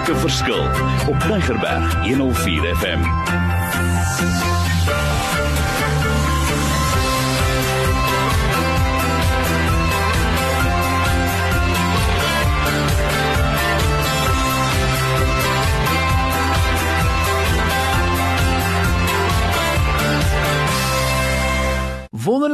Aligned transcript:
maak 0.00 0.16
'n 0.16 0.20
verskil 0.20 0.62
op 1.08 1.20
Tigerberg 1.20 1.94
104 2.02 2.76
FM. 2.76 4.49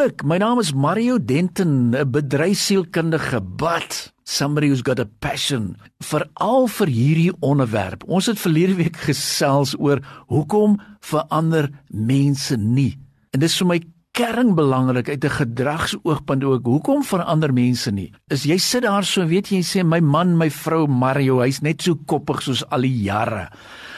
Wonderlik, 0.07 0.23
my 0.23 0.39
naam 0.39 0.61
is 0.63 0.71
Mario 0.71 1.19
Denton, 1.19 1.91
'n 1.91 2.11
bedryfsielkundige, 2.11 3.41
but 3.43 4.13
somebody 4.23 4.69
who's 4.69 4.83
got 4.83 5.01
a 5.01 5.09
passion 5.19 5.75
vir 6.01 6.29
al 6.35 6.69
vir 6.69 6.87
hierdie 6.87 7.33
onderwerp. 7.41 8.05
Ons 8.07 8.27
het 8.27 8.39
verlede 8.39 8.77
week 8.77 8.97
gesels 8.97 9.75
oor 9.79 9.99
hoekom 10.29 10.79
verander 11.01 11.71
mense 11.91 12.57
nie. 12.57 12.97
En 13.35 13.41
dis 13.41 13.59
vir 13.59 13.67
my 13.67 13.81
kernbelangrik 14.13 15.09
uit 15.09 15.25
'n 15.25 15.39
gedragsoogpunt 15.43 16.45
ook. 16.45 16.65
Hoekom 16.65 17.03
verander 17.03 17.53
mense 17.53 17.91
nie? 17.91 18.13
Is 18.31 18.45
jy 18.45 18.59
sit 18.59 18.83
daar 18.83 19.05
so, 19.05 19.27
weet 19.27 19.49
jy, 19.49 19.57
jy 19.57 19.63
sê 19.63 19.85
my 19.85 20.01
man, 20.01 20.37
my 20.37 20.51
vrou 20.51 20.87
Mario, 20.87 21.41
hy's 21.41 21.63
net 21.63 21.83
so 21.83 21.97
koppig 21.97 22.43
soos 22.43 22.63
al 22.71 22.83
die 22.83 23.03
jare. 23.03 23.51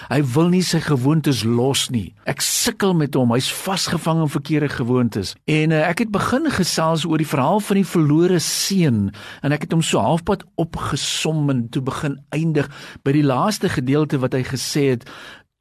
Hy 0.09 0.23
wil 0.35 0.48
nie 0.53 0.62
sy 0.65 0.80
gewoontes 0.80 1.43
los 1.45 1.89
nie. 1.93 2.15
Ek 2.29 2.41
sukkel 2.45 2.95
met 2.97 3.16
hom. 3.19 3.35
Hy's 3.37 3.51
vasgevang 3.53 4.23
in 4.25 4.33
verkeerde 4.33 4.71
gewoontes. 4.73 5.35
En 5.45 5.75
uh, 5.75 5.83
ek 5.91 6.07
het 6.07 6.12
begin 6.15 6.49
gesels 6.53 7.05
oor 7.05 7.21
die 7.21 7.29
verhaal 7.29 7.61
van 7.65 7.80
die 7.80 7.89
verlore 7.89 8.41
seun 8.41 9.11
en 9.45 9.55
ek 9.55 9.66
het 9.66 9.74
hom 9.77 9.85
so 9.85 10.01
halfpad 10.01 10.47
opgesom 10.60 11.51
en 11.52 11.66
toe 11.73 11.85
begin 11.85 12.16
eindig 12.35 12.71
by 13.05 13.13
die 13.16 13.27
laaste 13.27 13.69
gedeelte 13.73 14.21
wat 14.23 14.37
hy 14.37 14.45
gesê 14.49 14.88
het 14.95 15.05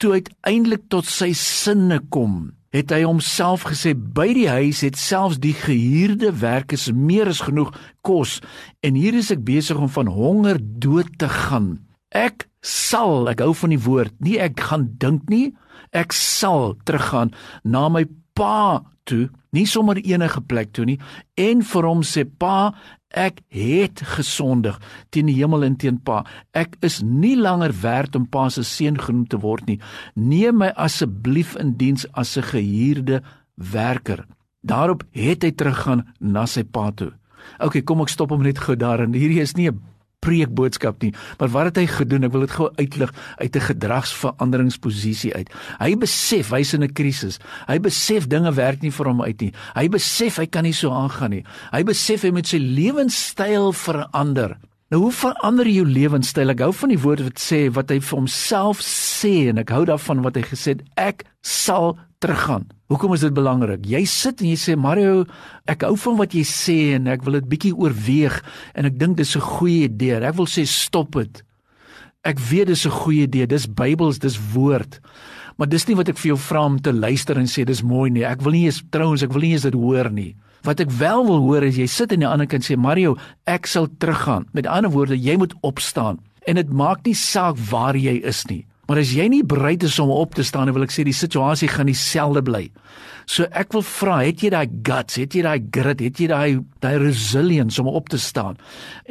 toe 0.01 0.17
uiteindelik 0.17 0.87
tot 0.93 1.09
sy 1.09 1.31
sinne 1.37 1.99
kom 2.13 2.53
het 2.75 2.91
hy 2.93 3.01
homself 3.05 3.65
gesê 3.69 3.93
by 3.95 4.27
die 4.35 4.49
huis 4.51 4.83
het 4.85 4.99
selfs 4.99 5.39
die 5.43 5.55
gehuurde 5.57 6.33
werkers 6.41 6.89
meer 6.93 7.31
as 7.31 7.41
genoeg 7.47 7.71
kos 8.05 8.37
en 8.85 8.99
hier 8.99 9.17
is 9.17 9.31
ek 9.33 9.45
besig 9.47 9.79
om 9.79 9.89
van 9.91 10.11
honger 10.11 10.59
dood 10.61 11.09
te 11.21 11.29
gaan 11.31 11.77
ek 12.15 12.46
sal 12.67 13.29
ek 13.31 13.43
hou 13.45 13.53
van 13.63 13.75
die 13.75 13.83
woord 13.87 14.13
nie 14.27 14.37
ek 14.43 14.59
gaan 14.69 14.89
dink 15.01 15.29
nie 15.31 15.55
ek 15.95 16.15
sal 16.15 16.75
teruggaan 16.83 17.33
na 17.63 17.87
my 17.89 18.03
pa 18.37 18.83
toe 19.07 19.27
nie 19.55 19.65
sommer 19.65 19.99
enige 20.03 20.43
plek 20.51 20.73
toe 20.75 20.85
nie 20.89 20.99
en 21.47 21.63
vir 21.71 21.87
hom 21.87 22.03
sê 22.03 22.27
pa 22.27 22.73
Ek 23.15 23.39
het 23.55 24.01
gesondig 24.03 24.75
teen 25.15 25.29
die 25.31 25.37
hemel 25.39 25.63
en 25.63 25.77
teen 25.79 25.99
Pa. 26.03 26.25
Ek 26.51 26.75
is 26.83 26.99
nie 27.01 27.37
langer 27.39 27.71
werd 27.81 28.17
om 28.19 28.27
Pa 28.27 28.49
se 28.51 28.65
seun 28.67 28.99
genoem 28.99 29.27
te 29.31 29.39
word 29.39 29.67
nie. 29.67 29.79
Neem 30.15 30.59
my 30.59 30.73
asseblief 30.75 31.55
in 31.55 31.77
diens 31.79 32.05
as 32.13 32.37
'n 32.37 32.43
gehuurde 32.51 33.23
werker. 33.55 34.25
Daarop 34.61 35.03
het 35.11 35.43
hy 35.43 35.51
teruggaan 35.51 36.05
na 36.19 36.45
sy 36.45 36.63
pa 36.63 36.91
toe. 36.91 37.13
OK, 37.59 37.85
kom 37.85 38.01
ek 38.01 38.09
stop 38.09 38.29
hom 38.29 38.43
net 38.43 38.59
gou 38.59 38.75
daar 38.75 38.99
en 38.99 39.13
hierdie 39.13 39.41
is 39.41 39.55
nie 39.55 39.69
'n 39.69 39.81
preekboodskap 40.25 41.01
nie, 41.01 41.13
maar 41.39 41.51
wat 41.53 41.69
het 41.69 41.81
hy 41.81 41.85
gedoen? 41.91 42.25
Ek 42.27 42.33
wil 42.33 42.45
dit 42.45 42.55
gou 42.57 42.69
uitlig 42.79 43.13
uit 43.37 43.55
'n 43.55 43.67
gedragsveranderingsposisie 43.69 45.33
uit. 45.35 45.49
Hy 45.79 45.95
besef 45.95 46.49
hy's 46.49 46.73
in 46.73 46.83
'n 46.83 46.93
krisis. 46.93 47.39
Hy 47.67 47.79
besef 47.79 48.27
dinge 48.27 48.53
werk 48.53 48.81
nie 48.81 48.91
vir 48.91 49.05
hom 49.05 49.21
uit 49.21 49.41
nie. 49.41 49.53
Hy 49.75 49.87
besef 49.87 50.37
hy 50.37 50.45
kan 50.45 50.63
nie 50.63 50.73
so 50.73 50.91
aangaan 50.91 51.31
nie. 51.31 51.43
Hy 51.71 51.83
besef 51.83 52.21
hy 52.21 52.31
moet 52.31 52.47
sy 52.47 52.57
lewenstyl 52.57 53.71
verander. 53.73 54.57
Nou 54.87 55.01
hoe 55.01 55.11
verander 55.11 55.67
jou 55.67 55.83
lewenstyl? 55.83 56.53
Ek 56.53 56.61
hou 56.63 56.69
van 56.71 56.93
die 56.93 57.01
woord 57.03 57.25
wat 57.25 57.41
sê 57.43 57.65
wat 57.75 57.89
hy 57.91 57.97
vir 57.99 58.15
homself 58.21 58.79
sê 58.85 59.49
en 59.51 59.59
ek 59.59 59.73
hou 59.75 59.81
daarvan 59.89 60.21
wat 60.23 60.37
hy 60.39 60.45
gesê 60.47 60.77
het, 60.77 60.83
ek 60.95 61.25
sal 61.43 61.97
teruggaan. 62.23 62.69
Hoekom 62.87 63.11
is 63.17 63.25
dit 63.25 63.35
belangrik? 63.35 63.83
Jy 63.83 64.05
sit 64.07 64.39
en 64.39 64.47
jy 64.47 64.55
sê 64.61 64.77
Mario, 64.79 65.25
ek 65.67 65.83
hou 65.83 65.97
van 66.05 66.15
wat 66.21 66.37
jy 66.37 66.45
sê 66.47 66.77
en 66.95 67.11
ek 67.11 67.27
wil 67.27 67.35
dit 67.35 67.49
bietjie 67.51 67.73
oorweeg 67.75 68.39
en 68.79 68.87
ek 68.87 68.95
dink 68.95 69.19
dis 69.19 69.35
'n 69.35 69.43
goeie 69.43 69.91
idee. 69.91 70.23
Ek 70.23 70.39
wil 70.39 70.47
sê 70.47 70.63
stop 70.63 71.19
dit. 71.19 71.43
Ek 72.23 72.39
weet 72.39 72.67
dis 72.67 72.85
'n 72.87 72.91
goeie 73.03 73.27
idee. 73.27 73.45
Dis 73.45 73.67
Bybels, 73.67 74.19
dis 74.19 74.39
woord. 74.53 75.01
Maar 75.57 75.69
dis 75.69 75.87
nie 75.89 75.95
wat 75.97 76.09
ek 76.11 76.19
vir 76.21 76.31
jou 76.35 76.37
vra 76.37 76.65
om 76.69 76.77
te 76.81 76.93
luister 76.93 77.37
en 77.41 77.49
sê 77.49 77.65
dis 77.65 77.81
mooi 77.81 78.11
nie. 78.13 78.25
Ek 78.25 78.43
wil 78.45 78.53
nie 78.53 78.67
eens 78.69 78.83
trouens, 78.93 79.23
ek 79.25 79.33
wil 79.33 79.45
nie 79.45 79.55
eens 79.55 79.65
dit 79.65 79.77
hoor 79.77 80.11
nie. 80.13 80.35
Wat 80.67 80.81
ek 80.83 80.93
wel 80.99 81.25
wil 81.25 81.41
hoor 81.45 81.65
is 81.65 81.79
jy 81.79 81.87
sit 81.89 82.13
aan 82.13 82.23
die 82.23 82.29
ander 82.29 82.49
kant 82.49 82.65
sê 82.67 82.77
Mario, 82.77 83.15
ek 83.49 83.69
sal 83.69 83.89
teruggaan. 84.01 84.45
Met 84.53 84.69
ander 84.69 84.93
woorde, 84.93 85.17
jy 85.17 85.37
moet 85.41 85.55
opstaan. 85.65 86.21
En 86.47 86.59
dit 86.59 86.69
maak 86.69 87.05
nie 87.05 87.15
saak 87.17 87.57
waar 87.71 87.97
jy 87.97 88.19
is 88.21 88.45
nie. 88.51 88.65
Maar 88.87 89.01
as 89.01 89.11
jy 89.11 89.25
nie 89.27 89.43
bereid 89.43 89.83
is 89.83 89.97
om 89.99 90.13
op 90.13 90.37
te 90.37 90.45
staan, 90.47 90.71
wil 90.71 90.85
ek 90.85 90.93
sê 90.95 91.03
die 91.03 91.15
situasie 91.15 91.67
gaan 91.67 91.89
dieselfde 91.89 92.43
bly. 92.47 92.67
So 93.27 93.49
ek 93.51 93.73
wil 93.75 93.83
vra, 93.83 94.21
het 94.23 94.43
jy 94.45 94.53
daai 94.53 94.69
guts, 94.87 95.17
het 95.19 95.35
jy 95.35 95.43
daai 95.43 95.59
grit, 95.75 96.05
het 96.07 96.21
jy 96.23 96.29
daai 96.31 96.61
daai 96.83 96.95
resilience 97.03 97.81
om 97.83 97.89
op 97.91 98.07
te 98.13 98.19
staan? 98.21 98.55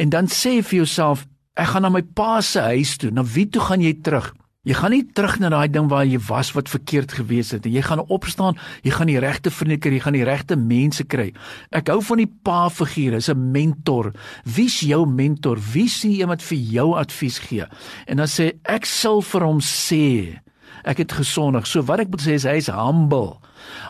En 0.00 0.14
dan 0.14 0.32
sê 0.32 0.62
vir 0.62 0.80
jouself, 0.80 1.26
ek 1.60 1.74
gaan 1.74 1.84
na 1.84 1.92
my 1.92 2.04
pa 2.16 2.40
se 2.40 2.62
huis 2.72 2.96
toe. 3.02 3.12
Na 3.12 3.24
wie 3.26 3.44
toe 3.52 3.66
gaan 3.68 3.84
jy 3.84 3.92
terug? 4.00 4.32
Jy 4.66 4.74
gaan 4.74 4.90
nie 4.90 5.04
terug 5.14 5.36
na 5.38 5.50
daai 5.52 5.70
ding 5.70 5.86
waar 5.86 6.06
jy 6.08 6.18
was 6.26 6.48
wat 6.56 6.70
verkeerd 6.72 7.12
gewees 7.14 7.52
het. 7.54 7.68
Jy 7.70 7.84
gaan 7.86 8.02
opstaan, 8.10 8.56
jy 8.82 8.90
gaan 8.96 9.06
die 9.06 9.20
regte 9.22 9.52
vriende 9.54 9.78
kry, 9.78 9.92
jy 9.94 10.02
gaan 10.02 10.18
die 10.18 10.26
regte 10.26 10.56
mense 10.58 11.06
kry. 11.06 11.28
Ek 11.70 11.92
hou 11.92 12.00
van 12.02 12.18
die 12.18 12.26
pa 12.26 12.66
figuur, 12.68 13.14
is 13.14 13.30
'n 13.30 13.52
mentor. 13.52 14.12
Wie's 14.42 14.80
jou 14.80 15.06
mentor? 15.06 15.58
Wie 15.72 15.88
sien 15.88 16.18
iemand 16.18 16.42
vir 16.42 16.58
jou 16.58 16.96
advies 16.98 17.38
gee? 17.38 17.64
En 18.08 18.16
dan 18.16 18.26
sê 18.26 18.58
ek 18.64 18.84
sal 18.84 19.22
vir 19.22 19.42
hom 19.42 19.60
sê 19.60 20.40
ek 20.84 20.98
het 20.98 21.12
gesondig. 21.12 21.66
So 21.66 21.82
wat 21.82 22.00
ek 22.00 22.10
moet 22.10 22.22
sê 22.22 22.34
is 22.34 22.44
hy 22.44 22.56
is 22.56 22.66
humble. 22.66 23.38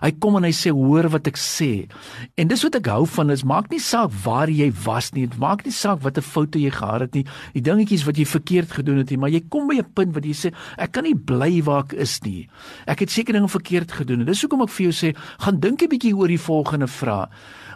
Hy 0.03 0.11
kom 0.21 0.37
en 0.37 0.45
hy 0.45 0.53
sê 0.57 0.73
hoor 0.75 1.09
wat 1.13 1.27
ek 1.27 1.37
sê. 1.41 1.89
En 2.37 2.49
dis 2.49 2.63
wat 2.67 2.79
ek 2.81 2.91
hou 2.93 3.05
van 3.07 3.31
is 3.31 3.45
maak 3.45 3.71
nie 3.71 3.81
saak 3.83 4.11
waar 4.25 4.51
jy 4.53 4.71
was 4.85 5.13
nie, 5.17 5.29
maak 5.39 5.65
nie 5.65 5.75
saak 5.75 6.03
watter 6.05 6.23
foute 6.23 6.59
jy 6.59 6.71
gehad 6.71 7.07
het 7.07 7.15
nie, 7.15 7.25
die 7.55 7.65
dingetjies 7.65 8.07
wat 8.07 8.17
jy 8.17 8.25
verkeerd 8.25 8.73
gedoen 8.79 9.03
het 9.03 9.11
nie, 9.11 9.21
maar 9.21 9.35
jy 9.35 9.43
kom 9.49 9.69
by 9.69 9.79
'n 9.79 9.93
punt 9.95 10.15
wat 10.15 10.25
jy 10.25 10.35
sê 10.35 10.53
ek 10.79 10.93
kan 10.93 11.05
nie 11.05 11.15
bly 11.15 11.63
waar 11.63 11.85
ek 11.85 11.95
is 11.95 12.21
nie. 12.25 12.49
Ek 12.87 13.01
het 13.01 13.11
seker 13.11 13.33
dinge 13.33 13.49
verkeerd 13.49 13.93
gedoen. 13.93 14.25
Dis 14.25 14.43
hoekom 14.43 14.63
ek 14.63 14.71
vir 14.71 14.91
jou 14.91 14.93
sê 14.93 15.17
gaan 15.39 15.61
dink 15.61 15.83
'n 15.83 15.89
bietjie 15.89 16.17
oor 16.17 16.29
die 16.29 16.39
volgende 16.39 16.87
vraag. 16.87 17.29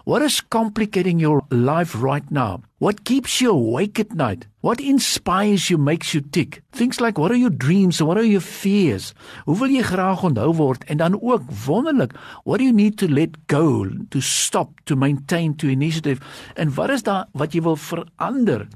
What 0.05 0.22
is 0.22 0.41
complicating 0.41 1.21
your 1.21 1.45
life 1.51 1.95
right 1.95 2.28
now? 2.31 2.62
What 2.78 3.05
keeps 3.05 3.41
you 3.41 3.51
awake 3.51 4.01
at 4.01 4.15
night? 4.15 4.47
What 4.62 4.81
inspires 4.81 5.69
you, 5.69 5.77
makes 5.77 6.15
you 6.15 6.22
tick? 6.22 6.62
Things 6.72 7.01
like 7.01 7.19
what 7.19 7.31
are 7.31 7.37
your 7.37 7.51
dreams 7.51 8.01
and 8.01 8.09
what 8.09 8.17
are 8.17 8.25
your 8.25 8.41
fears? 8.41 9.12
Hoe 9.45 9.57
wil 9.61 9.69
jy 9.69 9.84
graag 9.84 10.25
onthou 10.25 10.55
word? 10.57 10.84
En 10.89 10.97
dan 10.97 11.21
ook 11.21 11.45
wonderlik, 11.80 12.16
what 12.44 12.60
do 12.60 12.64
you 12.64 12.74
need 12.76 12.98
to 13.00 13.08
let 13.08 13.36
go, 13.48 13.86
to 14.10 14.20
stop, 14.20 14.72
to 14.84 14.96
maintain, 14.96 15.54
to 15.56 15.68
initiative? 15.68 16.20
En 16.56 16.72
wat 16.74 16.91
is 16.91 17.06
daar 17.06 17.26
wat 17.32 17.56
jy 17.56 17.64
wil 17.64 17.78
verander? 17.80 18.66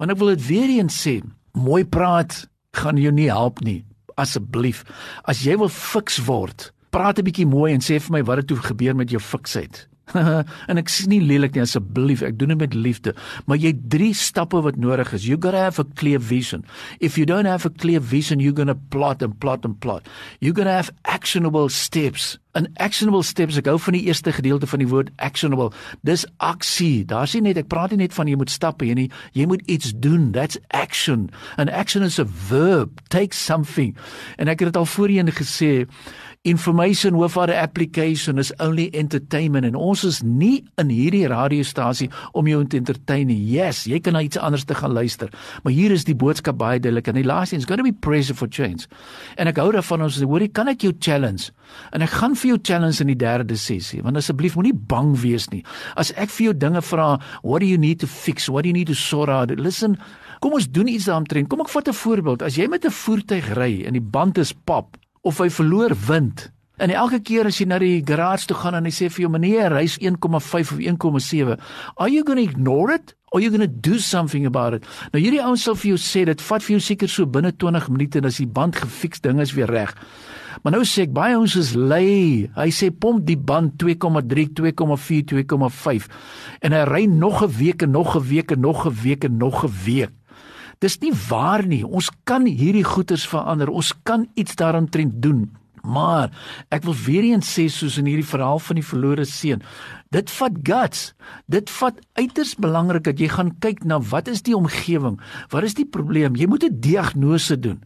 Want 0.00 0.12
ek 0.12 0.20
wil 0.20 0.34
dit 0.34 0.46
weer 0.48 0.72
eens 0.78 0.96
sê, 0.96 1.20
mooi 1.56 1.84
praat 1.84 2.44
gaan 2.76 3.00
jou 3.00 3.12
nie 3.14 3.30
help 3.32 3.62
nie. 3.64 3.82
Asseblief, 4.20 4.84
as 5.28 5.44
jy 5.44 5.56
wil 5.60 5.72
fiks 5.72 6.18
word, 6.28 6.70
praat 6.90 7.18
'n 7.18 7.28
bietjie 7.28 7.48
mooi 7.48 7.72
en 7.72 7.84
sê 7.84 8.00
vir 8.00 8.12
my 8.12 8.22
wat 8.24 8.40
het 8.40 8.48
toe 8.48 8.56
gebeur 8.56 8.96
met 8.96 9.10
jou 9.10 9.20
fiksheid. 9.20 9.86
en 10.70 10.78
ek 10.78 10.90
sien 10.92 11.10
nie 11.10 11.22
lelik 11.24 11.56
nie 11.56 11.64
asseblief 11.64 12.22
ek 12.22 12.36
doen 12.38 12.52
dit 12.54 12.60
met 12.60 12.74
liefde 12.78 13.14
maar 13.50 13.58
jy 13.58 13.72
drie 13.90 14.12
stappe 14.14 14.60
wat 14.62 14.78
nodig 14.78 15.10
is 15.16 15.26
you 15.26 15.34
got 15.34 15.56
to 15.56 15.62
have 15.62 15.82
a 15.82 15.86
clear 15.98 16.22
vision 16.22 16.62
if 17.00 17.18
you 17.18 17.26
don't 17.26 17.50
have 17.50 17.66
a 17.66 17.72
clear 17.82 18.00
vision 18.00 18.42
you're 18.42 18.54
going 18.54 18.70
to 18.70 18.78
plot 18.94 19.22
and 19.26 19.38
plot 19.42 19.66
and 19.66 19.80
plot 19.82 20.06
you're 20.38 20.54
going 20.54 20.70
to 20.70 20.78
have 20.78 20.94
actionable 21.04 21.68
steps 21.68 22.36
en 22.56 22.68
actionable 22.80 23.22
steps 23.26 23.58
ek 23.60 23.68
hou 23.70 23.76
van 23.86 23.96
die 23.98 24.06
eerste 24.08 24.32
gedeelte 24.32 24.68
van 24.70 24.80
die 24.82 24.88
woord 24.88 25.10
actionable. 25.22 25.70
Dis 26.08 26.24
aksie 26.42 27.04
daar's 27.08 27.36
nie 27.36 27.44
net 27.50 27.60
ek 27.60 27.70
praat 27.72 27.92
nie 27.92 28.04
net 28.06 28.16
van 28.16 28.30
jy 28.30 28.38
moet 28.40 28.52
stappe 28.52 28.88
jy 28.88 28.96
nie. 28.96 29.08
Jy 29.36 29.48
moet 29.50 29.64
iets 29.70 29.92
doen. 29.92 30.30
That's 30.32 30.58
action. 30.72 31.28
And 31.56 31.70
action 31.70 32.06
is 32.06 32.18
a 32.18 32.24
verb. 32.48 33.02
Take 33.12 33.36
something. 33.36 33.92
En 34.40 34.48
ek 34.48 34.64
het 34.64 34.72
dit 34.72 34.80
al 34.80 34.88
voorheen 34.88 35.32
gesê 35.36 35.86
information 36.46 37.16
without 37.18 37.50
application 37.50 38.38
is 38.38 38.52
only 38.60 38.88
entertainment. 38.92 39.66
En 39.66 39.74
ons 39.74 40.04
is 40.04 40.20
nie 40.22 40.62
in 40.78 40.92
hierdie 40.94 41.26
radiostasie 41.26 42.06
om 42.38 42.46
jou 42.46 42.60
te 42.64 42.78
entertain 42.78 43.26
nie. 43.26 43.38
Yes, 43.50 43.82
jy 43.90 43.98
kan 44.00 44.14
na 44.14 44.22
iets 44.22 44.38
anders 44.38 44.64
te 44.64 44.76
gaan 44.78 44.94
luister, 44.94 45.32
maar 45.64 45.74
hier 45.74 45.90
is 45.90 46.06
die 46.06 46.14
boodskap 46.14 46.60
baie 46.60 46.78
duidelik. 46.78 47.10
En 47.10 47.18
die 47.18 47.26
laaste 47.26 47.58
is 47.58 47.66
going 47.66 47.82
to 47.82 47.86
be 47.88 47.92
pressure 47.92 48.38
for 48.38 48.46
change. 48.46 48.86
En 49.34 49.50
ek 49.50 49.58
hou 49.58 49.72
daarvan 49.74 50.06
ons 50.06 50.20
hoorie 50.22 50.48
kan 50.48 50.70
ek 50.70 50.86
jou 50.86 50.94
challenge. 51.02 51.50
En 51.90 52.06
ek 52.06 52.14
gaan 52.14 52.38
vir 52.38 52.45
jou 52.52 52.58
challenge 52.62 53.00
in 53.00 53.12
die 53.12 53.18
derde 53.18 53.56
sessie, 53.56 54.02
want 54.02 54.16
asseblief 54.16 54.56
moenie 54.56 54.74
bang 54.74 55.14
wees 55.20 55.48
nie. 55.52 55.62
As 55.96 56.12
ek 56.16 56.30
vir 56.30 56.50
jou 56.50 56.54
dinge 56.66 56.82
vra, 56.82 57.20
what 57.42 57.60
do 57.60 57.66
you 57.66 57.78
need 57.78 58.00
to 58.00 58.06
fix? 58.06 58.48
What 58.48 58.64
do 58.64 58.68
you 58.68 58.76
need 58.76 58.88
to 58.88 58.98
sort 58.98 59.28
out? 59.28 59.50
Listen, 59.58 59.96
kom 60.40 60.52
ons 60.58 60.68
doen 60.68 60.88
iets 60.88 61.08
daaromtrent. 61.10 61.48
Kom 61.48 61.60
ek 61.60 61.72
vat 61.72 61.88
'n 61.88 61.92
voorbeeld. 61.92 62.42
As 62.42 62.56
jy 62.56 62.68
met 62.68 62.84
'n 62.84 62.90
voertuig 62.90 63.54
ry 63.54 63.84
en 63.86 63.92
die 63.92 64.00
band 64.00 64.38
is 64.38 64.52
pap, 64.52 64.96
of 65.26 65.38
hy 65.38 65.50
verloor 65.50 65.94
wind. 66.06 66.50
En 66.76 66.92
elke 66.92 67.22
keer 67.24 67.48
as 67.48 67.58
jy 67.58 67.66
na 67.66 67.78
die 67.80 68.02
garage 68.04 68.46
toe 68.46 68.56
gaan 68.56 68.74
en 68.74 68.84
hy 68.84 68.92
sê 68.92 69.08
vir 69.08 69.24
jou 69.24 69.30
meneer, 69.32 69.72
hy's 69.72 69.96
1,5 69.98 70.72
of 70.72 70.78
1,7, 70.78 71.56
are 71.96 72.08
you 72.08 72.22
going 72.22 72.36
to 72.36 72.44
ignore 72.44 72.92
it 72.92 73.14
or 73.32 73.40
you're 73.40 73.50
going 73.50 73.64
to 73.64 73.90
do 73.90 73.98
something 73.98 74.46
about 74.46 74.76
it. 74.76 74.84
Nou 75.12 75.22
hierdie 75.22 75.42
ouens 75.42 75.64
sal 75.66 75.76
vir 75.76 75.94
jou 75.94 76.00
sê 76.00 76.26
dit 76.28 76.44
vat 76.48 76.62
vir 76.62 76.76
jou 76.76 76.82
seker 76.84 77.10
so 77.10 77.26
binne 77.26 77.52
20 77.52 77.88
minute 77.92 78.20
en 78.20 78.28
as 78.28 78.38
die 78.42 78.48
band 78.48 78.76
gefiks 78.76 79.24
ding 79.24 79.40
is 79.42 79.54
weer 79.56 79.72
reg. 79.72 79.92
Maar 80.62 80.72
nou 80.72 80.84
sê 80.84 81.06
ek 81.06 81.14
baie 81.16 81.36
ons 81.38 81.56
is 81.58 81.74
lui. 81.74 82.48
Hy 82.56 82.68
sê 82.74 82.90
pomp 82.90 83.24
die 83.26 83.36
band 83.36 83.76
2,3, 83.82 84.48
2,4, 84.56 85.24
2,5 85.44 86.08
en 86.66 86.72
hy 86.72 86.84
ry 86.88 87.04
nog 87.06 87.42
'n 87.42 87.52
week 87.58 87.82
en 87.82 87.90
nog 87.90 88.16
'n 88.16 88.24
week 88.28 88.50
en 88.52 88.60
nog 88.60 88.86
'n 88.86 88.94
week 89.02 89.24
en 89.24 89.36
nog 89.36 89.64
'n 89.64 89.72
week. 89.84 90.12
Dis 90.80 90.98
nie 91.00 91.12
waar 91.28 91.66
nie. 91.66 91.84
Ons 91.86 92.10
kan 92.24 92.44
hierdie 92.44 92.84
goeters 92.84 93.26
verander. 93.26 93.70
Ons 93.72 93.94
kan 94.02 94.28
iets 94.34 94.56
daaraan 94.56 94.88
doen. 95.20 95.56
Maar 95.86 96.32
ek 96.74 96.84
wil 96.86 96.96
weer 97.06 97.28
eens 97.30 97.46
sê 97.46 97.68
soos 97.70 97.98
in 98.00 98.08
hierdie 98.10 98.26
verhaal 98.26 98.58
van 98.58 98.78
die 98.80 98.86
verlore 98.86 99.24
seun, 99.24 99.62
dit 100.14 100.30
vat 100.38 100.58
guts. 100.66 101.02
Dit 101.50 101.70
vat 101.78 101.98
uiters 102.18 102.54
belangrik 102.62 103.06
dat 103.06 103.20
jy 103.22 103.28
gaan 103.30 103.52
kyk 103.62 103.84
na 103.86 104.00
wat 104.10 104.28
is 104.30 104.42
die 104.46 104.56
omgewing? 104.56 105.20
Wat 105.54 105.66
is 105.66 105.76
die 105.78 105.86
probleem? 105.86 106.36
Jy 106.36 106.46
moet 106.46 106.64
'n 106.64 106.80
diagnose 106.80 107.56
doen. 107.58 107.82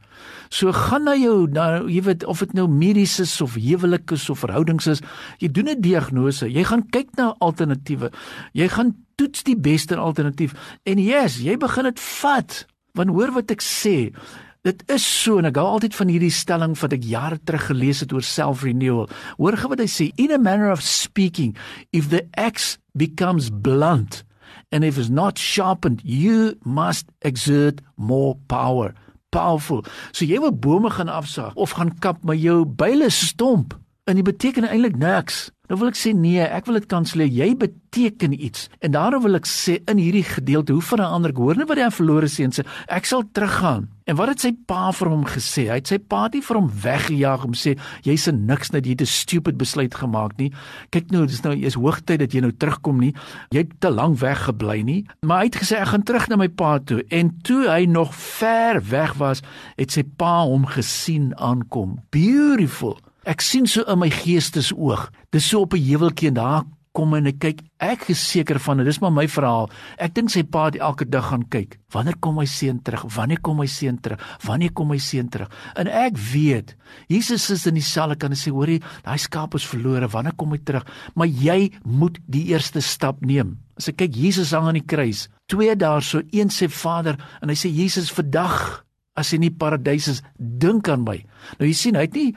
So 0.50 0.72
gaan 0.72 1.04
na 1.04 1.14
jou 1.14 1.46
nou 1.46 1.88
jy 1.88 2.02
weet 2.02 2.24
of 2.24 2.38
dit 2.38 2.52
nou 2.54 2.68
medies 2.68 3.20
is 3.20 3.40
of 3.40 3.54
huwelik 3.54 4.10
is 4.10 4.30
of 4.30 4.38
verhoudings 4.38 4.86
is, 4.86 5.00
jy 5.38 5.48
doen 5.48 5.68
'n 5.68 5.80
diagnose. 5.80 6.46
Jy 6.46 6.64
gaan 6.64 6.88
kyk 6.90 7.16
na 7.16 7.34
alternatiewe. 7.38 8.10
Jy 8.52 8.68
gaan 8.68 8.94
toets 9.16 9.42
die 9.42 9.56
beste 9.56 9.96
alternatief. 9.96 10.54
En 10.84 10.98
yes, 10.98 11.40
jy 11.40 11.56
begin 11.56 11.84
dit 11.84 12.00
vat. 12.00 12.66
Want 12.92 13.10
hoor 13.10 13.32
wat 13.32 13.50
ek 13.50 13.62
sê. 13.62 14.12
Dit 14.60 14.82
is 14.92 15.00
so 15.00 15.38
en 15.40 15.48
ek 15.48 15.56
hou 15.56 15.64
altyd 15.64 15.94
van 15.96 16.10
hierdie 16.12 16.34
stelling 16.36 16.74
wat 16.76 16.92
ek 16.92 17.06
jare 17.08 17.38
terug 17.48 17.70
gelees 17.70 18.02
het 18.04 18.10
oor 18.12 18.24
self-renewal. 18.26 19.06
Hoor 19.38 19.56
gou 19.56 19.70
wat 19.72 19.80
hy 19.80 19.88
sê, 19.88 20.10
in 20.20 20.34
a 20.36 20.38
manner 20.38 20.68
of 20.68 20.82
speaking, 20.84 21.54
if 21.96 22.10
the 22.12 22.26
axe 22.36 22.76
becomes 22.92 23.48
blunt 23.48 24.20
and 24.68 24.84
if 24.84 24.98
it's 25.00 25.08
not 25.08 25.40
sharpened, 25.40 26.04
you 26.04 26.58
must 26.60 27.08
exert 27.24 27.80
more 27.96 28.36
power. 28.52 28.92
Powerful. 29.32 29.80
So 30.12 30.28
jy 30.28 30.42
wil 30.44 30.52
bome 30.52 30.92
gaan 30.92 31.08
afsaag 31.08 31.56
of 31.56 31.72
gaan 31.78 31.94
kap, 32.04 32.20
maar 32.20 32.36
jou 32.36 32.66
byle 32.68 33.08
stomp 33.08 33.78
en 34.10 34.18
dit 34.18 34.26
beteken 34.26 34.66
eintlik 34.66 34.98
niks. 34.98 35.48
Nou 35.70 35.76
wil 35.78 35.92
ek 35.92 35.98
sê 36.00 36.10
nee, 36.18 36.42
ek 36.42 36.66
wil 36.66 36.80
dit 36.80 36.86
kanselleer. 36.90 37.30
Jy 37.30 37.52
beteken 37.60 38.32
iets. 38.34 38.64
En 38.82 38.90
daarom 38.96 39.22
wil 39.22 39.38
ek 39.38 39.46
sê 39.46 39.76
in 39.86 40.00
hierdie 40.02 40.24
gedeelte, 40.26 40.74
hoe 40.74 40.82
verander 40.82 41.30
ek? 41.30 41.38
Hoor 41.38 41.60
net 41.60 41.68
wat 41.70 41.78
hy 41.78 41.84
aan 41.86 41.94
verlore 41.94 42.26
seun 42.26 42.50
sê. 42.50 42.64
Ek 42.90 43.06
sal 43.06 43.22
teruggaan. 43.30 43.86
En 44.10 44.16
wat 44.18 44.32
het 44.32 44.42
sy 44.42 44.50
pa 44.66 44.88
vir 44.98 45.12
hom 45.12 45.22
gesê? 45.30 45.68
Hy 45.68 45.76
het 45.78 45.92
sy 45.92 46.00
pa 46.02 46.24
nie 46.32 46.40
vir 46.42 46.58
hom 46.58 46.66
weggejaag 46.82 47.44
om 47.46 47.54
sê 47.54 47.76
jy's 48.02 48.26
'n 48.26 48.46
niks 48.50 48.72
net 48.74 48.82
jy 48.82 48.96
het 48.98 49.02
'n 49.06 49.06
stupid 49.06 49.58
besluit 49.58 49.94
gemaak 49.94 50.34
nie. 50.38 50.50
Kyk 50.90 51.12
nou, 51.12 51.24
dis 51.26 51.44
nou 51.44 51.54
is 51.54 51.78
hoogtyd 51.78 52.18
dat 52.18 52.32
jy 52.34 52.40
nou 52.40 52.50
terugkom 52.50 52.98
nie. 52.98 53.14
Jy 53.54 53.58
het 53.58 53.80
te 53.80 53.90
lank 53.90 54.18
weggebly 54.18 54.82
nie. 54.82 55.06
Maar 55.22 55.38
hy 55.38 55.44
het 55.44 55.62
gesê 55.62 55.78
ek 55.78 55.94
gaan 55.94 56.02
terug 56.02 56.28
na 56.28 56.36
my 56.36 56.48
pa 56.48 56.78
toe. 56.78 57.04
En 57.10 57.30
toe 57.42 57.68
hy 57.70 57.86
nog 57.86 58.12
ver 58.14 58.82
weg 58.90 59.14
was, 59.14 59.40
het 59.76 59.92
sy 59.92 60.02
pa 60.02 60.42
hom 60.42 60.66
gesien 60.66 61.32
aankom. 61.38 62.02
Beautiful. 62.10 62.98
Ek 63.28 63.42
sien 63.44 63.66
so 63.68 63.84
in 63.84 64.00
my 64.00 64.08
geestesoog. 64.08 65.10
Dis 65.32 65.48
so 65.48 65.60
op 65.60 65.74
'n 65.74 65.84
heuweltjie 65.84 66.28
en 66.28 66.34
daar 66.34 66.64
kom 66.92 67.14
en 67.14 67.26
ek 67.26 67.38
kyk. 67.38 67.60
Ek 67.78 68.06
geseker 68.08 68.58
van 68.58 68.78
dit 68.78 68.86
is 68.86 68.98
maar 69.00 69.12
my 69.12 69.26
verhaal. 69.28 69.68
Ek 69.98 70.14
dink 70.14 70.30
sy 70.30 70.42
pa 70.42 70.66
het 70.66 70.76
elke 70.76 71.04
dag 71.04 71.28
gaan 71.30 71.44
kyk. 71.48 71.78
Wanneer 71.92 72.18
kom 72.18 72.36
my 72.36 72.46
seun 72.46 72.82
terug? 72.82 73.04
Wanneer 73.14 73.40
kom 73.40 73.56
my 73.56 73.66
seun 73.66 74.00
terug? 74.00 74.18
Wanneer 74.44 74.72
kom 74.72 74.88
my 74.88 74.98
seun 74.98 75.28
terug? 75.28 75.48
En 75.76 75.86
ek 75.86 76.16
weet, 76.16 76.74
Jesus 77.08 77.50
is 77.50 77.66
in 77.66 77.74
dieselfde 77.74 78.16
kan 78.16 78.32
sê, 78.32 78.50
hoorie, 78.50 78.80
daai 79.04 79.18
skaap 79.18 79.54
is 79.54 79.66
verlore. 79.66 80.08
Wanneer 80.08 80.34
kom 80.34 80.50
hy 80.52 80.58
terug? 80.58 80.86
Maar 81.14 81.26
jy 81.26 81.70
moet 81.84 82.18
die 82.26 82.46
eerste 82.50 82.80
stap 82.80 83.20
neem. 83.20 83.58
As 83.76 83.88
ek 83.88 83.96
kyk 83.96 84.16
Jesus 84.16 84.52
hang 84.52 84.66
aan 84.66 84.80
die 84.80 84.86
kruis. 84.86 85.28
Twee 85.46 85.76
daar 85.76 86.02
so 86.02 86.22
een 86.32 86.48
sê 86.48 86.68
Vader 86.68 87.16
en 87.42 87.48
hy 87.48 87.54
sê 87.54 87.70
Jesus 87.70 88.10
vandag 88.10 88.84
as 89.18 89.32
jy 89.32 89.40
nie 89.42 89.52
paradys 89.52 90.08
is, 90.08 90.22
dink 90.38 90.88
aan 90.88 91.04
my. 91.04 91.18
Nou 91.58 91.68
jy 91.68 91.76
sien, 91.76 91.98
hy 91.98 92.06
het 92.06 92.16
nie 92.16 92.34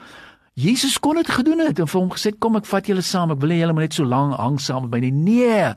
Jesus 0.53 0.99
kon 1.01 1.17
dit 1.17 1.29
gedoen 1.33 1.63
het 1.65 1.79
en 1.81 1.89
vir 1.89 1.99
hom 1.99 2.11
gesê 2.13 2.29
kom 2.37 2.59
ek 2.59 2.67
vat 2.69 2.85
julle 2.85 3.01
saam 3.01 3.33
ek 3.33 3.39
wil 3.41 3.55
hê 3.55 3.63
julle 3.63 3.73
moet 3.73 3.87
net 3.87 3.97
so 3.97 4.05
lank 4.05 4.35
hang 4.37 4.59
saam 4.61 4.85
met 4.85 4.93
my. 4.93 5.09
Nie 5.09 5.13
nee. 5.17 5.71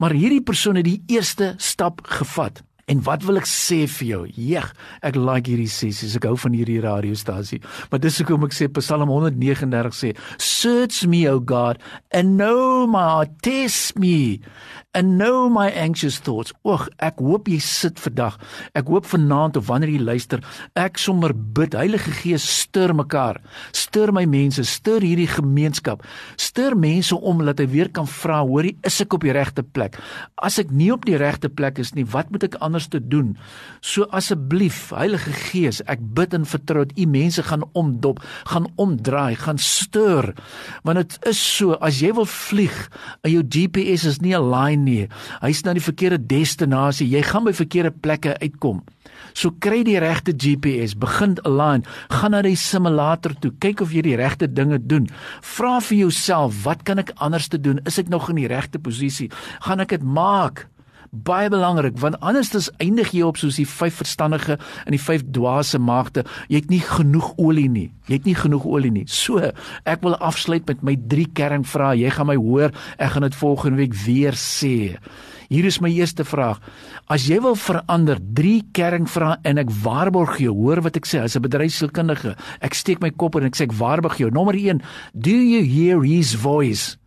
Maar 0.00 0.16
hierdie 0.16 0.40
persoon 0.40 0.80
het 0.80 0.88
die 0.88 1.02
eerste 1.12 1.52
stap 1.60 2.00
gevat. 2.08 2.62
En 2.90 3.02
wat 3.06 3.22
wil 3.22 3.38
ek 3.38 3.46
sê 3.46 3.84
vir 3.86 4.06
jou? 4.08 4.22
Jeg 4.34 4.64
ek 5.06 5.18
like 5.20 5.52
hierdie 5.52 5.68
sessies. 5.70 6.16
Ek 6.16 6.24
hou 6.26 6.34
van 6.40 6.56
hierdie 6.56 6.80
radiostasie. 6.82 7.60
Maar 7.92 8.00
dis 8.02 8.16
hoekom 8.22 8.48
ek 8.48 8.56
sê 8.56 8.70
Psalm 8.80 9.12
139 9.12 9.94
sê 9.94 10.14
search 10.40 11.04
me 11.06 11.26
o 11.30 11.36
god 11.38 11.78
and 12.10 12.40
know 12.40 12.88
my 12.90 13.04
heart. 13.04 13.36
Test 13.44 14.00
me 14.00 14.40
and 14.92 15.18
know 15.18 15.48
my 15.48 15.70
anxious 15.70 16.18
thoughts. 16.18 16.52
Och, 16.66 16.88
ek 16.98 17.20
hoop 17.22 17.48
jy 17.50 17.60
sit 17.62 18.00
vandag. 18.02 18.38
Ek 18.74 18.88
hoop 18.90 19.06
vanaand 19.06 19.58
of 19.60 19.68
wanneer 19.70 19.92
jy 19.92 20.00
luister, 20.02 20.42
ek 20.78 20.98
sommer 20.98 21.30
bid, 21.34 21.76
Heilige 21.78 22.10
Gees, 22.20 22.46
stuur 22.64 22.94
mekaar. 22.98 23.38
Stuur 23.76 24.10
my 24.14 24.24
mense, 24.30 24.64
stuur 24.66 25.04
hierdie 25.06 25.28
gemeenskap. 25.30 26.02
Stuur 26.40 26.74
mense 26.78 27.14
om 27.14 27.44
dat 27.46 27.62
hy 27.62 27.68
weer 27.70 27.90
kan 27.94 28.08
vra, 28.10 28.40
hoorie, 28.46 28.74
is 28.86 28.98
ek 29.04 29.14
op 29.14 29.26
die 29.26 29.34
regte 29.36 29.62
plek? 29.62 29.98
As 30.42 30.58
ek 30.62 30.74
nie 30.74 30.90
op 30.94 31.06
die 31.06 31.18
regte 31.20 31.52
plek 31.52 31.78
is 31.82 31.94
nie, 31.94 32.06
wat 32.10 32.32
moet 32.34 32.48
ek 32.48 32.58
anders 32.64 32.90
te 32.90 32.98
doen? 33.02 33.36
So 33.86 34.08
asseblief, 34.16 34.88
Heilige 34.96 35.34
Gees, 35.46 35.82
ek 35.90 36.02
bid 36.18 36.34
en 36.34 36.48
vertrou 36.48 36.84
dat 36.88 36.98
u 36.98 37.06
mense 37.10 37.46
gaan 37.46 37.62
omdop, 37.78 38.18
gaan 38.50 38.66
omdraai, 38.80 39.38
gaan 39.38 39.60
stuur. 39.62 40.32
Want 40.82 41.04
dit 41.04 41.30
is 41.30 41.38
so, 41.38 41.78
as 41.78 42.02
jy 42.02 42.10
wil 42.18 42.26
vlieg, 42.26 42.76
en 43.22 43.36
jou 43.36 43.46
GPS 43.46 44.08
is 44.10 44.22
nie 44.24 44.34
aligned 44.36 44.79
nie. 44.84 45.08
Hy's 45.42 45.62
na 45.66 45.74
die 45.76 45.84
verkeerde 45.84 46.18
destinasie. 46.30 47.08
Jy 47.10 47.22
gaan 47.28 47.46
by 47.46 47.54
verkeerde 47.56 47.92
plekke 47.92 48.36
uitkom. 48.40 48.82
So 49.36 49.52
kry 49.62 49.82
die 49.86 49.98
regte 50.02 50.32
GPS, 50.32 50.96
begin 50.98 51.36
align, 51.46 51.84
gaan 52.10 52.34
na 52.34 52.42
die 52.42 52.56
simulator 52.58 53.34
toe, 53.38 53.52
kyk 53.62 53.84
of 53.84 53.94
jy 53.94 54.02
die 54.08 54.18
regte 54.18 54.48
dinge 54.50 54.80
doen. 54.80 55.08
Vra 55.56 55.78
vir 55.84 56.06
jouself, 56.06 56.62
wat 56.64 56.84
kan 56.88 57.02
ek 57.02 57.14
anders 57.20 57.50
te 57.52 57.60
doen? 57.60 57.82
Is 57.86 58.00
ek 58.00 58.10
nog 58.12 58.30
in 58.32 58.40
die 58.42 58.50
regte 58.50 58.80
posisie? 58.82 59.30
Gaan 59.66 59.84
ek 59.84 59.96
dit 59.98 60.06
maak? 60.06 60.66
Baie 61.10 61.48
belangrik 61.50 61.98
want 61.98 62.18
anders 62.20 62.52
dan 62.54 62.62
eindig 62.78 63.10
jy 63.14 63.24
op 63.26 63.38
soos 63.40 63.58
die 63.58 63.66
vyf 63.68 64.00
verstandige 64.00 64.58
en 64.86 64.94
die 64.94 65.02
vyf 65.02 65.24
dwaase 65.34 65.80
maagde. 65.82 66.24
Jy 66.48 66.62
het 66.62 66.70
nie 66.70 66.82
genoeg 66.84 67.32
olie 67.38 67.68
nie. 67.70 67.88
Jy 68.06 68.20
het 68.20 68.28
nie 68.28 68.36
genoeg 68.38 68.66
olie 68.66 68.92
nie. 68.94 69.06
So 69.10 69.40
ek 69.40 70.06
wil 70.06 70.16
afsluit 70.22 70.66
met 70.70 70.84
my 70.86 70.96
drie 71.10 71.26
kernvrae. 71.26 71.98
Jy 72.00 72.14
gaan 72.14 72.30
my 72.30 72.38
hoor. 72.38 72.74
Ek 72.98 73.16
gaan 73.16 73.26
dit 73.26 73.38
volgende 73.40 73.82
week 73.82 73.96
weer 74.06 74.38
sê. 74.38 74.94
Hier 75.50 75.66
is 75.66 75.80
my 75.82 75.90
eerste 75.90 76.22
vraag. 76.22 76.60
As 77.10 77.26
jy 77.26 77.40
wil 77.42 77.56
verander 77.58 78.20
drie 78.22 78.62
kernvrae 78.70 79.40
en 79.42 79.58
ek 79.58 79.72
waarborg 79.82 80.38
jou. 80.38 80.54
Hoor 80.54 80.84
wat 80.86 81.00
ek 81.00 81.10
sê. 81.10 81.24
As 81.24 81.34
'n 81.36 81.42
bedryfsielkundige 81.42 82.36
ek 82.60 82.74
steek 82.74 83.00
my 83.00 83.10
kop 83.10 83.34
en 83.36 83.44
ek 83.44 83.56
sê 83.56 83.66
ek 83.66 83.74
waarborg 83.74 84.18
jou. 84.18 84.30
Nommer 84.30 84.54
1 84.54 84.82
do 85.14 85.30
you 85.30 85.64
hear 85.64 86.02
his 86.02 86.34
voice 86.34 86.99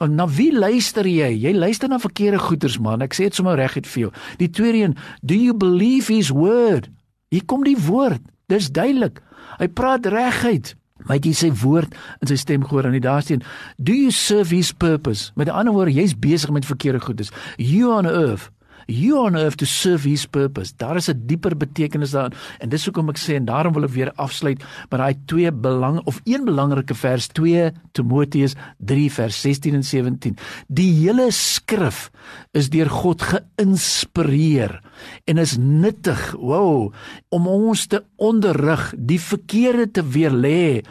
Want 0.00 0.16
na 0.16 0.24
wie 0.32 0.48
luister 0.56 1.04
jy? 1.04 1.28
Jy 1.36 1.52
luister 1.52 1.90
na 1.92 2.00
verkeerde 2.00 2.40
goeters 2.40 2.78
man. 2.80 3.04
Ek 3.04 3.16
sê 3.16 3.28
dit 3.28 3.36
sommer 3.36 3.58
reguit 3.60 3.88
vir 3.92 4.06
jou. 4.06 4.12
Die 4.40 4.48
tweede 4.48 4.84
een, 4.84 4.94
do 5.20 5.36
you 5.36 5.52
believe 5.52 6.08
his 6.08 6.32
word? 6.32 6.88
Hier 7.30 7.44
kom 7.44 7.66
die 7.68 7.76
woord. 7.76 8.24
Dis 8.48 8.70
duidelik. 8.72 9.20
Hy 9.60 9.68
praat 9.68 10.08
reguit. 10.08 10.72
Maar 11.04 11.20
jy 11.20 11.32
sê 11.36 11.50
woord 11.62 11.92
in 12.20 12.30
sy 12.32 12.36
stem 12.40 12.64
gehoor 12.64 12.88
en 12.88 12.96
daar 13.00 13.22
staan, 13.24 13.44
do 13.76 13.92
you 13.92 14.10
serve 14.12 14.52
his 14.52 14.72
purpose? 14.72 15.32
Met 15.36 15.52
ander 15.52 15.72
woorde, 15.76 15.94
jy's 15.96 16.16
besig 16.16 16.52
met 16.52 16.68
verkeerde 16.68 17.00
goeders. 17.04 17.32
You 17.56 17.92
on 17.96 18.08
earth 18.08 18.50
you 18.90 19.18
on 19.18 19.36
earth 19.36 19.56
to 19.56 19.66
serve 19.66 20.04
his 20.04 20.26
purpose. 20.26 20.72
Daar 20.76 20.96
is 20.96 21.08
'n 21.08 21.22
dieper 21.26 21.56
betekenis 21.56 22.10
daarin 22.10 22.34
en 22.58 22.68
dis 22.68 22.84
hoekom 22.84 23.08
ek 23.08 23.18
sê 23.18 23.34
en 23.34 23.44
daarom 23.44 23.72
wil 23.72 23.84
ek 23.84 23.90
weer 23.90 24.12
afsluit 24.16 24.58
met 24.90 25.00
daai 25.00 25.14
twee 25.26 25.52
belang 25.52 26.00
of 26.04 26.20
een 26.24 26.44
belangrike 26.44 26.94
vers 26.94 27.26
2 27.28 27.72
Timoteus 27.92 28.54
3 28.78 29.12
vers 29.12 29.40
16 29.40 29.74
en 29.74 29.84
17. 29.84 30.36
Die 30.68 30.92
hele 30.92 31.30
skrif 31.30 32.10
is 32.52 32.70
deur 32.70 32.90
God 32.90 33.22
geïnspireer 33.22 34.80
en 35.24 35.38
is 35.38 35.56
nuttig, 35.56 36.32
wow, 36.38 36.92
om 37.28 37.46
ons 37.46 37.86
te 37.86 38.02
onderrig, 38.16 38.92
die 38.96 39.20
verkeerde 39.20 39.90
te 39.90 40.02
weerlê 40.02 40.82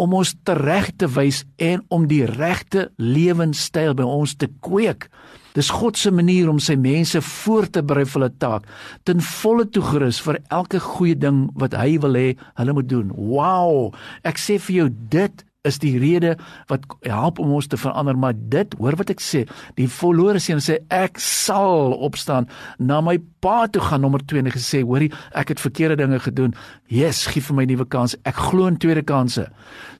om 0.00 0.14
ons 0.16 0.32
tereg 0.48 0.88
te 0.96 1.08
wys 1.12 1.42
en 1.60 1.84
om 1.92 2.06
die 2.08 2.24
regte 2.28 2.88
lewenstyl 2.96 3.92
by 3.98 4.06
ons 4.06 4.36
te 4.40 4.48
kweek. 4.64 5.10
Dis 5.56 5.72
God 5.74 5.98
se 5.98 6.12
manier 6.14 6.48
om 6.48 6.60
sy 6.62 6.76
mense 6.78 7.20
voor 7.26 7.66
te 7.74 7.82
berei 7.82 8.06
vir 8.06 8.20
hulle 8.20 8.30
taak, 8.38 8.68
ten 9.04 9.20
volle 9.42 9.66
toegerus 9.66 10.20
vir 10.22 10.38
elke 10.48 10.78
goeie 10.84 11.18
ding 11.18 11.48
wat 11.58 11.74
hy 11.76 11.98
wil 12.02 12.16
hê 12.18 12.28
hulle 12.60 12.76
moet 12.76 12.90
doen. 12.90 13.10
Wow! 13.16 13.90
Ek 14.24 14.38
sê 14.38 14.60
vir 14.62 14.76
jou 14.76 14.88
dit 15.12 15.44
is 15.68 15.76
die 15.80 15.98
rede 16.00 16.36
wat 16.70 16.86
help 17.04 17.38
om 17.38 17.52
ons 17.58 17.68
te 17.68 17.76
verander 17.76 18.16
maar 18.16 18.32
dit 18.32 18.72
hoor 18.80 18.96
wat 18.96 19.10
ek 19.12 19.20
sê 19.20 19.42
die 19.76 19.88
verlore 19.92 20.40
seun 20.40 20.62
sê 20.64 20.78
ek 20.88 21.20
sal 21.20 21.92
opstaan 22.00 22.48
na 22.80 23.02
my 23.04 23.18
pa 23.44 23.66
toe 23.68 23.82
gaan 23.84 24.00
nommer 24.00 24.24
2 24.24 24.40
en 24.40 24.52
gesê 24.54 24.80
hoorie 24.80 25.10
ek 25.36 25.52
het 25.52 25.60
verkeerde 25.60 25.98
dinge 26.00 26.20
gedoen. 26.24 26.54
Yes 26.88 27.26
gee 27.28 27.44
vir 27.44 27.56
my 27.56 27.66
nuwe 27.68 27.84
kans. 27.88 28.16
Ek 28.24 28.36
glo 28.36 28.70
in 28.70 28.78
tweede 28.80 29.04
kansse 29.04 29.50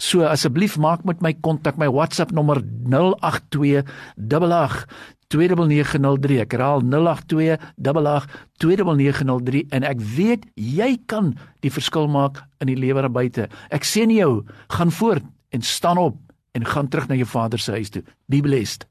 so 0.00 0.25
asseblief 0.25 0.79
maak 0.81 1.05
met 1.05 1.21
my 1.21 1.35
kontak 1.45 1.76
my 1.76 1.90
WhatsApp 1.93 2.33
nommer 2.33 2.62
082 2.88 3.85
88 4.17 4.87
29903 5.31 6.40
ek 6.43 6.57
herhaal 6.57 6.81
082 6.83 7.61
88 7.76 8.33
29903 8.64 9.69
en 9.76 9.85
ek 9.87 10.00
weet 10.17 10.49
jy 10.57 10.95
kan 11.05 11.35
die 11.61 11.73
verskil 11.73 12.09
maak 12.09 12.40
in 12.64 12.73
die 12.73 12.81
lewe 12.81 13.05
daar 13.05 13.12
buite. 13.12 13.50
Ek 13.69 13.85
sien 13.85 14.11
jou 14.14 14.40
gaan 14.73 14.90
voort 14.97 15.29
en 15.50 15.62
staan 15.62 15.99
op 15.99 16.16
en 16.50 16.66
gaan 16.66 16.88
terug 16.88 17.09
na 17.09 17.14
jou 17.14 17.28
vader 17.28 17.59
se 17.59 17.71
huis 17.71 17.88
toe. 17.88 18.02
Be 18.26 18.40
blessed. 18.40 18.87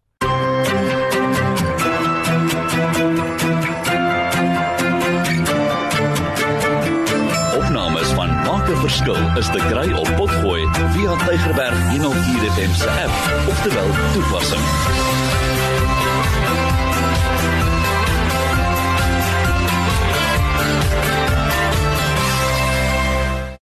Opnames 7.58 8.08
van 8.08 8.30
Maak 8.30 8.70
'n 8.70 8.75
Verskil 8.75 9.38
is 9.38 9.50
te 9.50 9.66
kry 9.70 9.92
op 9.92 10.16
Potgooi 10.16 10.68
via 10.74 11.16
Tigerberg 11.25 11.89
104 11.89 12.51
FM 12.51 12.74
se 12.74 12.89
app 12.89 13.50
of 13.50 13.62
te 13.62 13.74
wel 13.74 13.89
toepassing. 14.13 15.69